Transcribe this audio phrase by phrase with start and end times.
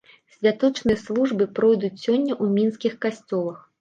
[0.35, 3.61] Святочныя службы пройдуць сёння ў мінскіх касцёлах.